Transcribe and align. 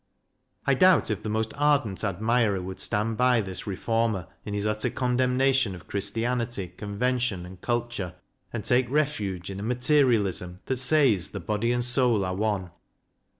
I 0.65 0.73
doubt 0.73 1.11
if 1.11 1.21
the 1.21 1.29
most 1.29 1.53
ardent 1.55 2.03
admirer 2.03 2.59
would 2.59 2.79
stand 2.79 3.17
by 3.17 3.39
this 3.39 3.67
Reformer 3.67 4.25
in 4.43 4.55
his 4.55 4.65
utter 4.65 4.89
condemnation 4.89 5.75
of 5.75 5.87
Christianity, 5.87 6.69
convention, 6.69 7.45
and 7.45 7.61
culture, 7.61 8.15
and 8.51 8.65
take 8.65 8.89
refuge 8.89 9.51
in 9.51 9.59
a 9.59 9.61
Material 9.61 10.25
ism 10.25 10.59
that 10.65 10.77
says 10.77 11.29
the 11.29 11.39
body 11.39 11.71
and 11.71 11.85
soul 11.85 12.25
are 12.25 12.33
one. 12.33 12.71